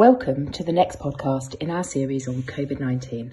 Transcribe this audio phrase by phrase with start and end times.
[0.00, 3.32] Welcome to the next podcast in our series on COVID 19.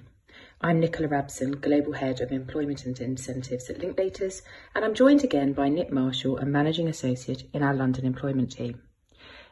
[0.61, 4.43] I'm Nicola Rabson, Global Head of Employment and Incentives at Linklaters,
[4.75, 8.79] and I'm joined again by Nick Marshall, a Managing Associate in our London employment team.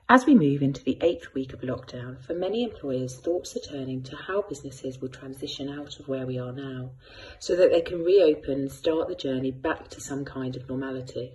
[0.07, 4.03] As we move into the eighth week of lockdown, for many employers, thoughts are turning
[4.03, 6.91] to how businesses will transition out of where we are now
[7.39, 11.33] so that they can reopen and start the journey back to some kind of normality.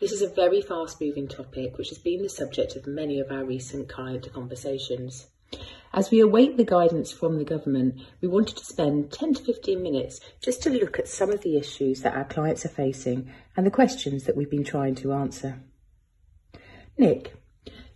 [0.00, 3.32] This is a very fast moving topic which has been the subject of many of
[3.32, 5.26] our recent client conversations.
[5.92, 9.82] As we await the guidance from the government, we wanted to spend 10 to 15
[9.82, 13.66] minutes just to look at some of the issues that our clients are facing and
[13.66, 15.58] the questions that we've been trying to answer.
[16.96, 17.34] Nick,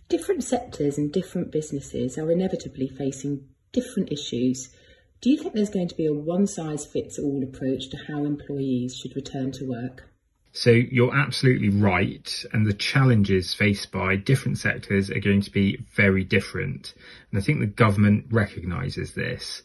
[0.09, 4.75] different sectors and different businesses are inevitably facing different issues.
[5.21, 8.25] Do you think there's going to be a one size fits all approach to how
[8.25, 10.09] employees should return to work?
[10.55, 15.83] So you're absolutely right, and the challenges faced by different sectors are going to be
[15.95, 16.93] very different.
[17.31, 19.63] And I think the government recognises this.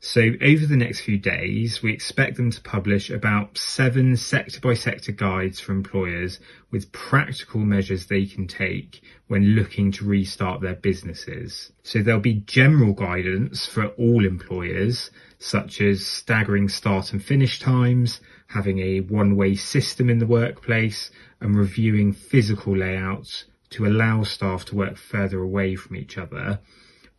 [0.00, 4.74] So over the next few days, we expect them to publish about seven sector by
[4.74, 6.38] sector guides for employers
[6.70, 11.72] with practical measures they can take when looking to restart their businesses.
[11.82, 18.20] So there'll be general guidance for all employers, such as staggering start and finish times,
[18.48, 24.76] having a one-way system in the workplace and reviewing physical layouts to allow staff to
[24.76, 26.60] work further away from each other.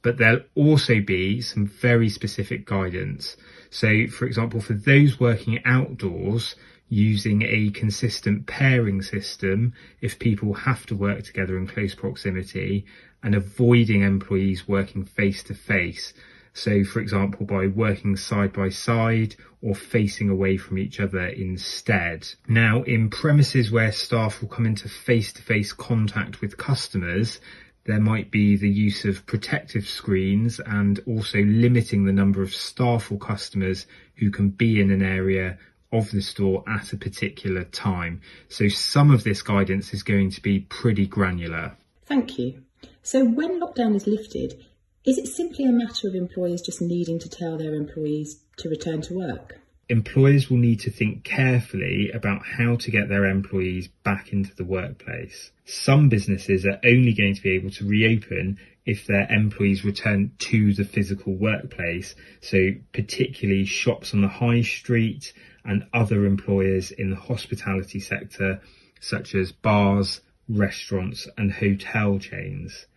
[0.02, 3.36] But there'll also be some very specific guidance.
[3.70, 6.56] So, for example, for those working outdoors,
[6.90, 12.86] using a consistent pairing system if people have to work together in close proximity
[13.22, 16.14] and avoiding employees working face to face
[16.58, 22.28] so, for example, by working side by side or facing away from each other instead.
[22.48, 27.40] Now, in premises where staff will come into face to face contact with customers,
[27.88, 33.12] there might be the use of protective screens and also limiting the number of staff
[33.12, 35.58] or customers who can be in an area
[35.92, 38.22] of the store at a particular time.
[38.50, 41.78] So some of this guidance is going to be pretty granular.
[42.06, 42.62] Thank you.
[43.04, 44.66] So when lockdown is lifted,
[45.06, 49.02] is it simply a matter of employers just needing to tell their employees to return
[49.04, 49.60] to work?
[49.90, 54.66] Employers will need to think carefully about how to get their employees back into the
[54.66, 55.52] workplace.
[55.64, 60.74] Some businesses are only going to be able to reopen if their employees return to
[60.74, 62.16] the physical workplace.
[62.42, 65.32] So particularly shops on the high street
[65.64, 68.62] and other employers in the hospitality sector,
[69.00, 70.20] such as bars,
[70.50, 72.88] restaurants and hotel chains.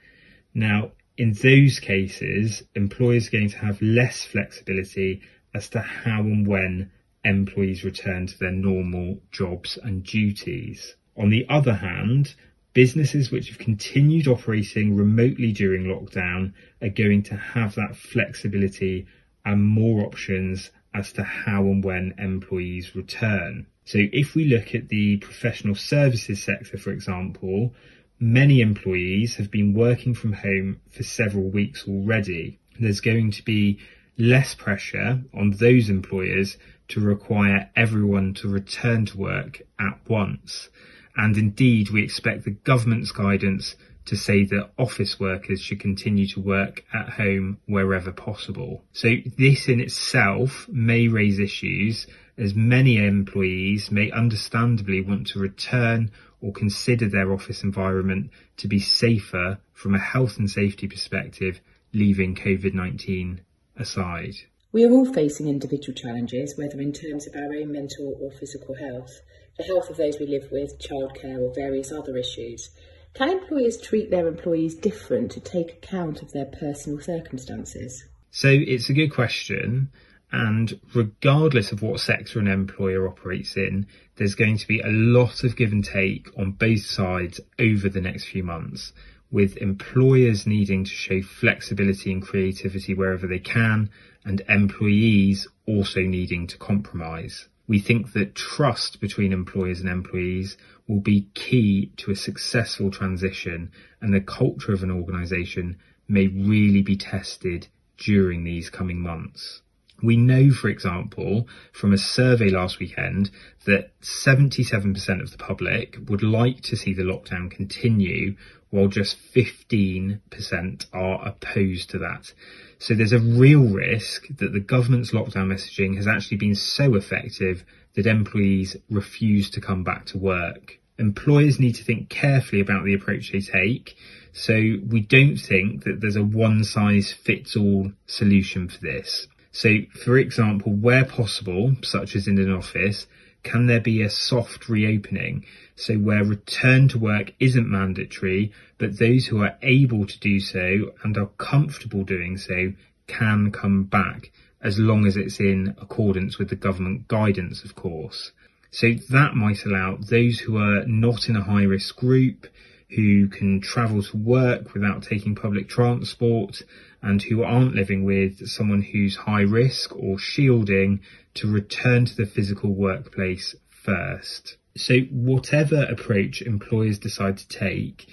[0.55, 5.23] Now, in those cases, employers are going to have less flexibility
[5.55, 6.91] as to how and when
[7.25, 10.97] employees return to their normal jobs and duties.
[11.17, 12.35] On the other hand,
[12.73, 19.07] businesses which have continued operating remotely during lockdown are going to have that flexibility
[19.45, 23.67] and more options as to how and when employees return.
[23.85, 27.75] So if we look at the professional services sector, for example,
[28.23, 32.59] Many employees have been working from home for several weeks already.
[32.79, 33.79] There's going to be
[34.19, 36.57] less pressure on those employers
[36.89, 40.69] to require everyone to return to work at once.
[41.17, 43.77] And indeed, we expect the government's guidance
[44.07, 48.83] to say that office workers should continue to work at home wherever possible.
[48.93, 52.07] So this in itself may raise issues
[52.37, 56.11] as many employees may understandably want to return
[56.41, 61.61] or consider their office environment to be safer from a health and safety perspective,
[61.93, 63.43] leaving COVID 19
[63.77, 64.35] aside.
[64.73, 68.77] We are all facing individual challenges, whether in terms of our own mental or physical
[68.77, 69.21] health,
[69.59, 72.71] the health of those we live with, childcare, or various other issues.
[73.15, 78.05] Can employers treat their employees different to take account of their personal circumstances?
[78.31, 79.91] So it's a good question.
[80.33, 85.43] And regardless of what sector an employer operates in, there's going to be a lot
[85.43, 88.93] of give and take on both sides over the next few months,
[89.31, 93.91] with employers needing to show flexibility and creativity wherever they can,
[94.25, 97.49] and employees also needing to compromise.
[97.69, 100.57] We think that trust between employers and employees
[100.89, 103.71] will be key to a successful transition,
[104.01, 105.79] and the culture of an organisation
[106.09, 109.63] may really be tested during these coming months.
[110.03, 113.31] We know, for example, from a survey last weekend
[113.67, 118.37] that 77% of the public would like to see the lockdown continue,
[118.71, 122.33] while just 15% are opposed to that.
[122.79, 127.65] So there's a real risk that the government's lockdown messaging has actually been so effective
[127.95, 130.79] that employees refuse to come back to work.
[130.99, 133.97] Employers need to think carefully about the approach they take.
[134.33, 139.27] So we don't think that there's a one size fits all solution for this.
[139.53, 143.07] So for example, where possible, such as in an office,
[143.43, 145.45] can there be a soft reopening?
[145.75, 150.93] So where return to work isn't mandatory, but those who are able to do so
[151.03, 152.73] and are comfortable doing so
[153.07, 154.31] can come back
[154.63, 158.33] as long as it's in accordance with the government guidance, of course.
[158.71, 162.47] So that might allow those who are not in a high risk group,
[162.95, 166.63] who can travel to work without taking public transport,
[167.03, 171.01] and who aren't living with someone who's high risk or shielding
[171.35, 174.57] to return to the physical workplace first.
[174.77, 178.09] So whatever approach employers decide to take,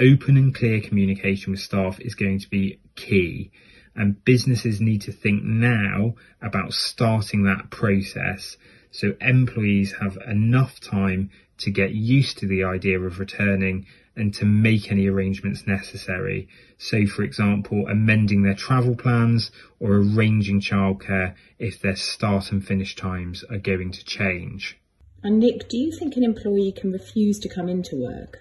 [0.00, 3.50] open and clear communication with staff is going to be key
[3.96, 8.56] and businesses need to think now about starting that process
[8.90, 14.44] so employees have enough time to get used to the idea of returning and to
[14.44, 16.48] make any arrangements necessary.
[16.78, 19.50] So, for example, amending their travel plans
[19.80, 24.78] or arranging childcare if their start and finish times are going to change.
[25.22, 28.40] And Nick, do you think an employee can refuse to come into work?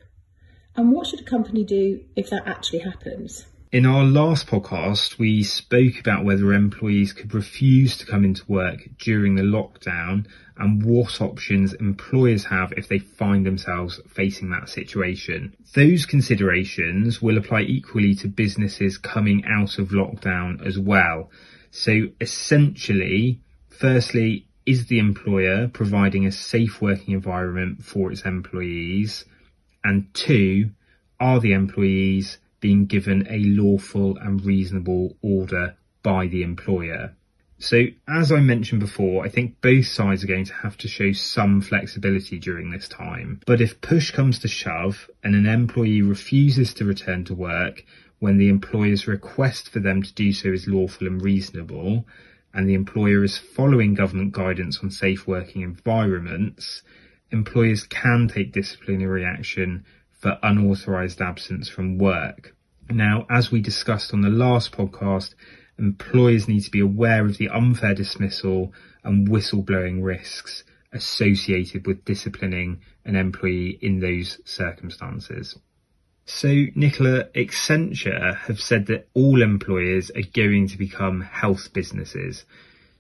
[0.76, 3.46] And what should a company do if that actually happens?
[3.74, 8.88] In our last podcast, we spoke about whether employees could refuse to come into work
[9.00, 15.58] during the lockdown and what options employers have if they find themselves facing that situation.
[15.74, 21.32] Those considerations will apply equally to businesses coming out of lockdown as well.
[21.72, 29.26] So essentially, firstly, is the employer providing a safe working environment for its employees?
[29.84, 30.70] And two,
[31.20, 37.14] are the employees being given a lawful and reasonable order by the employer.
[37.60, 41.12] So, as I mentioned before, I think both sides are going to have to show
[41.12, 43.42] some flexibility during this time.
[43.46, 47.84] But if push comes to shove and an employee refuses to return to work
[48.20, 52.08] when the employer's request for them to do so is lawful and reasonable,
[52.54, 56.82] and the employer is following government guidance on safe working environments,
[57.30, 59.84] employers can take disciplinary action
[60.24, 62.56] for unauthorised absence from work.
[62.90, 65.36] Now, as we discussed on the last podcast,
[65.78, 68.72] employers need to be aware of the unfair dismissal
[69.04, 75.60] and whistleblowing risks associated with disciplining an employee in those circumstances.
[76.26, 82.46] So, Nicola, Accenture have said that all employers are going to become health businesses.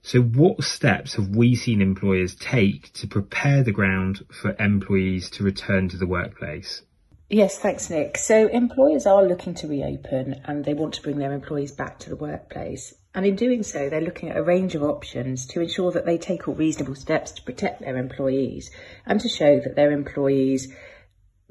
[0.01, 5.45] So, what steps have we seen employers take to prepare the ground for employees to
[5.45, 6.81] return to the workplace?
[7.29, 8.17] Yes, thanks, Nick.
[8.17, 12.09] So, employers are looking to reopen and they want to bring their employees back to
[12.09, 12.93] the workplace.
[13.15, 16.17] And in doing so, they're looking at a range of options to ensure that they
[16.17, 18.71] take all reasonable steps to protect their employees
[19.05, 20.73] and to show that their employees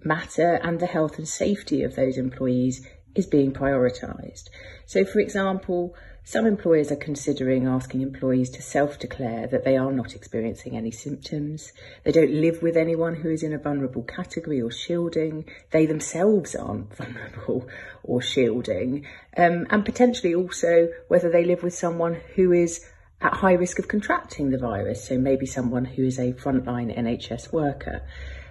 [0.04, 4.48] matter and the health and safety of those employees is being prioritised.
[4.86, 9.90] So, for example, some employers are considering asking employees to self declare that they are
[9.90, 11.72] not experiencing any symptoms.
[12.04, 15.44] They don't live with anyone who is in a vulnerable category or shielding.
[15.72, 17.68] They themselves aren't vulnerable
[18.04, 19.04] or shielding.
[19.36, 22.84] Um, and potentially also whether they live with someone who is
[23.20, 25.08] at high risk of contracting the virus.
[25.08, 28.02] So maybe someone who is a frontline NHS worker.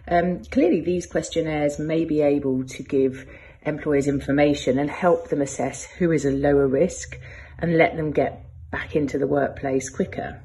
[0.09, 3.25] Um, clearly, these questionnaires may be able to give
[3.63, 7.17] employers information and help them assess who is a lower risk
[7.61, 10.41] and let them get back into the workplace quicker.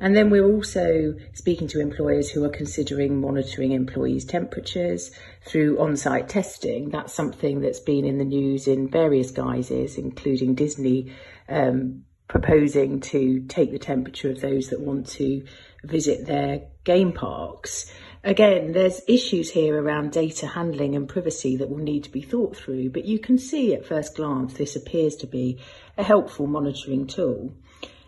[0.00, 5.10] And then we're also speaking to employers who are considering monitoring employees' temperatures
[5.44, 6.88] through on site testing.
[6.88, 11.12] That's something that's been in the news in various guises, including Disney
[11.50, 15.44] um, proposing to take the temperature of those that want to
[15.84, 17.92] visit their game parks.
[18.22, 22.56] Again, there's issues here around data handling and privacy that will need to be thought
[22.56, 25.58] through, but you can see at first glance this appears to be
[26.00, 27.52] a helpful monitoring tool.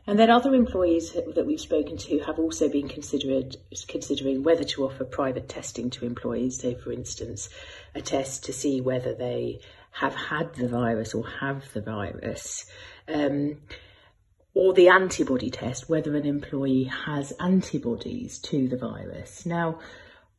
[0.06, 3.56] And then other employees that we've spoken to have also been considered
[3.86, 6.60] considering whether to offer private testing to employees.
[6.60, 7.48] So, for instance,
[7.94, 9.60] a test to see whether they
[9.92, 12.66] have had the virus or have the virus.
[13.06, 13.58] Um,
[14.54, 19.46] or the antibody test, whether an employee has antibodies to the virus.
[19.46, 19.78] Now,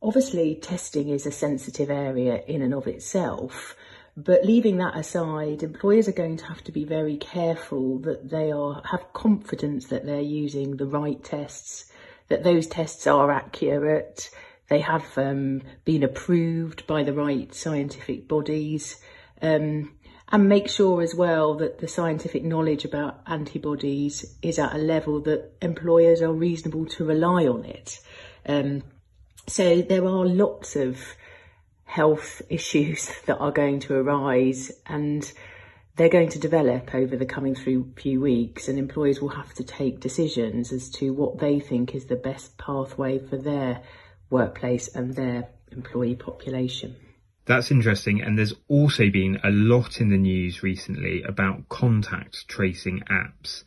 [0.02, 3.76] obviously, testing is a sensitive area in and of itself,
[4.16, 8.52] but leaving that aside, employers are going to have to be very careful that they
[8.52, 11.90] are have confidence that they're using the right tests,
[12.28, 14.30] that those tests are accurate,
[14.68, 19.00] they have um, been approved by the right scientific bodies.
[19.42, 19.94] Um,
[20.32, 25.20] and make sure as well that the scientific knowledge about antibodies is at a level
[25.20, 28.00] that employers are reasonable to rely on it.
[28.46, 28.82] Um,
[29.46, 30.98] so there are lots of
[31.94, 35.32] health issues that are going to arise and
[35.96, 40.00] they're going to develop over the coming few weeks and employers will have to take
[40.00, 43.80] decisions as to what they think is the best pathway for their
[44.28, 46.96] workplace and their employee population.
[47.46, 48.20] That's interesting.
[48.20, 53.62] And there's also been a lot in the news recently about contact tracing apps.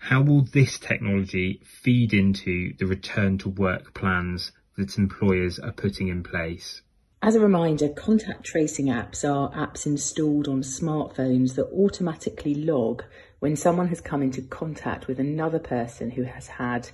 [0.00, 6.08] How will this technology feed into the return to work plans that employers are putting
[6.08, 6.82] in place?
[7.22, 13.04] As a reminder, contact tracing apps are apps installed on smartphones that automatically log
[13.40, 16.88] when someone has come into contact with another person who has had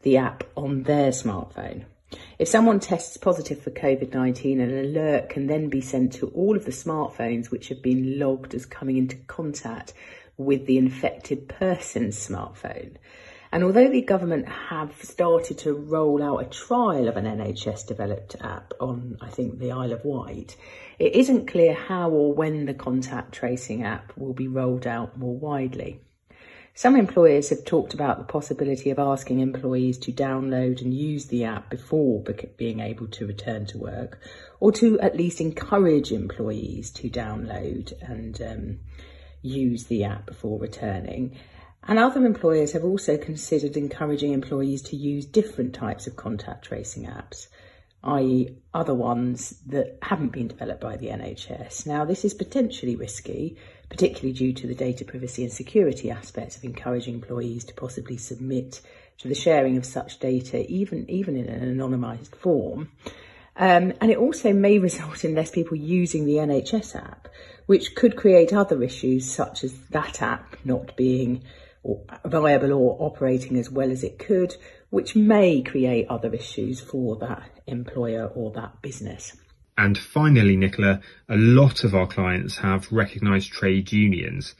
[0.00, 1.84] the app on their smartphone.
[2.38, 6.56] If someone tests positive for COVID 19, an alert can then be sent to all
[6.56, 9.92] of the smartphones which have been logged as coming into contact
[10.38, 12.96] with the infected person's smartphone.
[13.52, 18.36] And although the government have started to roll out a trial of an NHS developed
[18.40, 20.56] app on, I think, the Isle of Wight,
[20.98, 25.36] it isn't clear how or when the contact tracing app will be rolled out more
[25.36, 26.00] widely.
[26.74, 31.44] Some employers have talked about the possibility of asking employees to download and use the
[31.44, 32.22] app before
[32.58, 34.20] being able to return to work,
[34.60, 38.80] or to at least encourage employees to download and um,
[39.40, 41.34] use the app before returning.
[41.88, 47.04] And other employers have also considered encouraging employees to use different types of contact tracing
[47.04, 47.46] apps,
[48.02, 51.86] i.e., other ones that haven't been developed by the NHS.
[51.86, 53.56] Now, this is potentially risky
[53.88, 58.80] particularly due to the data privacy and security aspects of encouraging employees to possibly submit
[59.18, 62.90] to the sharing of such data, even, even in an anonymised form.
[63.56, 67.28] Um, and it also may result in less people using the NHS app,
[67.66, 71.42] which could create other issues such as that app not being
[71.86, 74.56] Uh, viable or operating as well as it could,
[74.90, 79.36] which may create other issues for that employer or that business.
[79.78, 84.54] And finally, Nicola, a lot of our clients have recognised trade unions.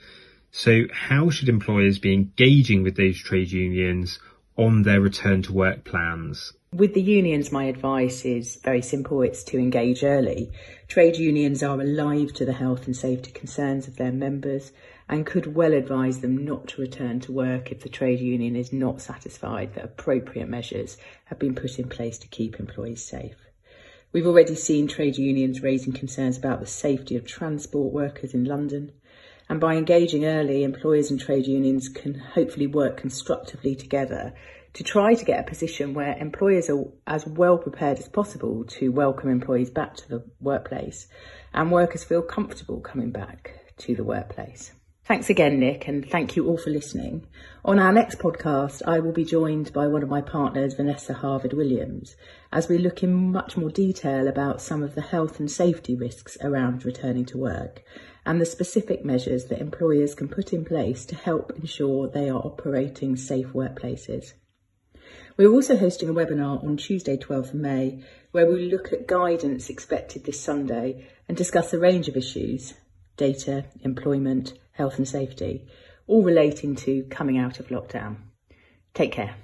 [0.53, 4.21] So how should employers be engaging with those trade unions
[4.57, 6.53] on their return to work plans?
[6.73, 9.23] With the unions, my advice is very simple.
[9.23, 10.53] It's to engage early.
[10.89, 14.73] Trade unions are alive to the health and safety concerns of their members
[15.09, 18.73] and could well advise them not to return to work if the trade union is
[18.73, 20.97] not satisfied that appropriate measures
[21.27, 23.37] have been put in place to keep employees safe.
[24.13, 28.93] We've already seen trade unions raising concerns about the safety of transport workers in London.
[29.49, 34.33] And by engaging early, employers and trade unions can hopefully work constructively together
[34.73, 38.91] to try to get a position where employers are as well prepared as possible to
[38.91, 41.09] welcome employees back to the workplace
[41.55, 44.73] and workers feel comfortable coming back to the workplace.
[45.07, 47.29] Thanks again, Nick, and thank you all for listening.
[47.65, 51.53] On our next podcast, I will be joined by one of my partners, Vanessa Havard
[51.53, 52.17] Williams,
[52.53, 56.37] as we look in much more detail about some of the health and safety risks
[56.41, 57.85] around returning to work
[58.25, 62.45] and the specific measures that employers can put in place to help ensure they are
[62.45, 64.33] operating safe workplaces.
[65.37, 70.25] We're also hosting a webinar on Tuesday, 12th May, where we look at guidance expected
[70.25, 72.75] this Sunday and discuss a range of issues
[73.17, 75.67] data, employment, health and safety,
[76.07, 78.17] all relating to coming out of lockdown.
[78.95, 79.37] Take care.